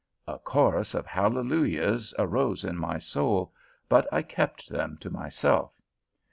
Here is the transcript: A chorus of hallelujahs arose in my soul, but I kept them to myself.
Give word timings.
A 0.27 0.39
chorus 0.39 0.95
of 0.95 1.05
hallelujahs 1.05 2.11
arose 2.17 2.63
in 2.63 2.75
my 2.75 2.97
soul, 2.97 3.53
but 3.87 4.11
I 4.11 4.23
kept 4.23 4.67
them 4.67 4.97
to 4.97 5.11
myself. 5.11 5.73